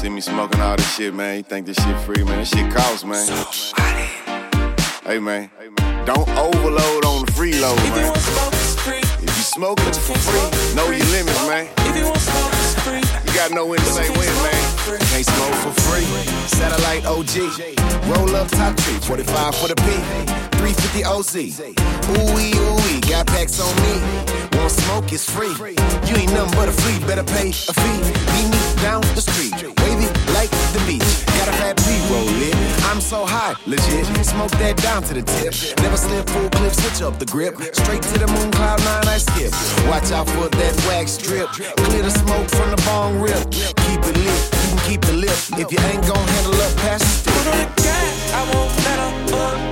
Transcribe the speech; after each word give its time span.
See 0.00 0.08
me 0.08 0.20
smoking 0.20 0.60
all 0.60 0.76
this 0.76 0.94
shit, 0.94 1.12
man. 1.12 1.38
You 1.38 1.42
think 1.42 1.66
this 1.66 1.76
shit 1.76 1.98
free, 2.02 2.22
man? 2.22 2.38
This 2.38 2.50
shit 2.50 2.72
costs, 2.72 3.04
man. 3.04 3.26
Hey, 5.04 5.18
man. 5.18 5.50
Don't 6.06 6.28
overload 6.38 7.04
on 7.04 7.26
the 7.26 7.32
freeload, 7.32 7.76
If 7.78 7.84
you 7.84 8.02
man. 8.06 8.14
smoke, 8.14 8.52
it's 8.54 8.74
free. 8.80 8.98
If 9.26 9.36
you 9.36 9.42
smoke 9.42 9.80
it 9.80 9.96
for 9.96 10.16
free, 10.16 10.76
know 10.76 10.86
your 10.90 11.04
limits, 11.10 11.42
man. 11.48 11.66
If 11.78 11.96
you 11.96 12.04
smoke, 12.14 12.52
it's 12.62 12.74
free. 12.86 13.02
You 13.26 13.32
got 13.34 13.50
no 13.50 13.66
when 13.66 13.80
to 13.80 13.86
say 13.86 14.08
when, 14.10 14.30
man. 14.46 14.62
Can't 15.10 15.26
smoke 15.26 15.54
for 15.66 15.74
free. 15.90 16.06
Satellite 16.46 17.04
OG. 17.04 17.66
Roll 18.06 18.36
up 18.36 18.48
top 18.48 18.76
tree. 18.76 18.98
45 19.02 19.56
for 19.56 19.66
the 19.66 19.74
P. 19.82 19.90
350 20.62 21.04
OZ. 21.04 21.34
Ooh 21.36 22.34
wee, 22.38 22.54
ooh 22.54 22.76
wee. 22.86 23.00
Got 23.00 23.26
packs 23.26 23.58
on 23.58 23.74
me. 23.82 23.98
Want 24.56 24.70
smoke, 24.70 25.12
it's 25.12 25.28
free. 25.28 25.54
You 26.06 26.14
ain't 26.16 26.32
nothing 26.32 26.54
but 26.54 26.68
a 26.68 26.72
flea. 26.72 26.98
Better 27.04 27.24
pay 27.24 27.50
a 27.50 27.72
fee. 27.74 27.98
Meet 28.38 28.48
me 28.54 28.60
down 28.80 29.02
the 29.18 29.22
street. 29.22 29.67
So 33.08 33.24
high, 33.24 33.54
legit. 33.66 34.04
Smoke 34.24 34.50
that 34.60 34.76
down 34.76 35.02
to 35.04 35.14
the 35.14 35.22
tip. 35.22 35.54
Never 35.80 35.96
slip 35.96 36.28
full 36.28 36.50
clip, 36.50 36.74
switch 36.74 37.00
up 37.00 37.18
the 37.18 37.24
grip. 37.24 37.56
Straight 37.72 38.02
to 38.02 38.18
the 38.18 38.26
moon, 38.28 38.50
cloud 38.50 38.78
nine, 38.84 39.08
I 39.08 39.16
skip. 39.16 39.50
Watch 39.88 40.12
out 40.12 40.28
for 40.28 40.48
that 40.48 40.74
wax 40.86 41.16
drip. 41.16 41.48
Clear 41.88 42.02
the 42.02 42.10
smoke 42.10 42.48
from 42.50 42.70
the 42.70 42.80
bong 42.84 43.20
rip. 43.20 43.40
Keep 43.88 44.04
it 44.04 44.16
lit, 44.24 44.40
you 44.52 44.68
can 44.68 44.78
keep 44.88 45.00
the 45.00 45.14
lip. 45.14 45.38
If 45.56 45.72
you 45.72 45.80
ain't 45.88 46.04
gon' 46.06 46.28
handle 46.36 46.60
up, 46.60 46.76
pass 46.84 47.00
the 47.00 47.32
stick. 47.32 47.68
I 48.36 48.42
won't 48.52 48.76
let 48.84 48.98
up, 49.00 49.67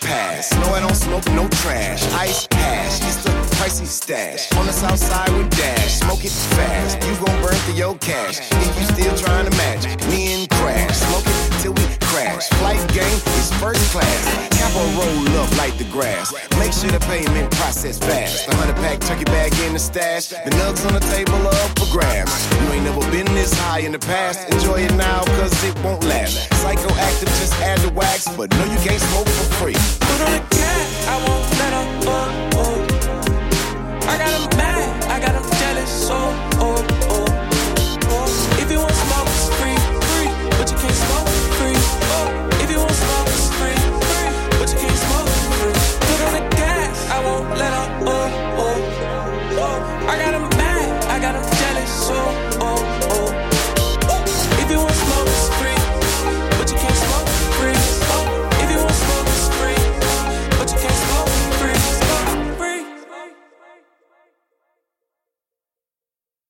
pass. 0.00 0.52
No, 0.54 0.72
I 0.74 0.80
don't 0.80 0.94
smoke 0.94 1.26
no 1.32 1.48
trash. 1.48 2.02
Ice 2.14 2.46
hash, 2.52 3.00
it's 3.02 3.22
the 3.24 3.30
pricey 3.56 3.86
stash. 3.86 4.50
On 4.52 4.66
the 4.66 4.72
south 4.72 4.98
side 4.98 5.30
with 5.36 5.50
dash, 5.50 6.00
smoke 6.00 6.24
it 6.24 6.32
fast. 6.56 7.02
You 7.06 7.14
gon' 7.24 7.42
burn 7.42 7.54
through 7.64 7.74
your 7.74 7.96
cash. 7.98 8.40
If 8.40 8.78
you 8.78 8.86
still 8.94 9.16
trying 9.16 9.48
to 9.50 9.56
match, 9.56 9.84
me 10.08 10.34
and 10.34 10.50
crash. 10.50 10.96
Smoke 10.96 11.26
it 11.26 11.62
till 11.62 11.72
we 11.74 11.84
crash. 12.12 12.48
Flight 12.60 12.82
game 12.92 13.20
is 13.38 13.52
first 13.60 13.82
class. 13.92 14.48
Capo 14.58 14.82
roll 14.98 15.28
up 15.42 15.50
like 15.58 15.76
the 15.78 15.88
grass. 15.90 16.32
Make 16.58 16.72
sure 16.72 16.90
the 16.90 17.00
payment 17.06 17.50
process 17.52 17.98
fast. 17.98 18.46
The 18.46 18.56
hundred 18.56 18.76
pack 18.76 19.00
turkey 19.00 19.24
bag 19.24 19.52
in 19.66 19.72
the 19.72 19.78
stash. 19.78 20.28
The 20.28 20.50
nugs 20.60 20.86
on 20.86 20.94
the 20.94 21.04
table 21.14 21.40
up 21.46 21.78
for 21.78 21.88
grabs. 21.92 22.32
You 22.60 22.72
ain't 22.72 22.84
never 22.84 23.00
been 23.10 23.26
this 23.34 23.52
high 23.54 23.80
in 23.80 23.92
the 23.92 23.98
past. 23.98 24.48
Enjoy 24.52 24.80
it 24.80 24.94
now, 24.94 25.24
cause 25.42 25.64
it 25.64 25.74
won't 25.82 26.04
last. 26.04 26.48
Psychoactive, 26.50 27.26
just 27.40 27.54
add 27.54 27.78
the 27.80 27.90
wax. 27.90 28.28
But 28.36 28.50
no, 28.50 28.64
you 28.64 28.78
can't 28.78 29.00
smoke 29.00 29.26
for 29.26 29.54
free. 29.54 29.91